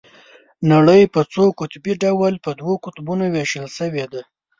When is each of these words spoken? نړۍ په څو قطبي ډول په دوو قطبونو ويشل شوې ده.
نړۍ 0.71 1.01
په 1.13 1.21
څو 1.33 1.43
قطبي 1.59 1.93
ډول 2.03 2.33
په 2.45 2.49
دوو 2.59 2.73
قطبونو 2.85 3.25
ويشل 3.33 3.67
شوې 3.77 4.05
ده. 4.11 4.21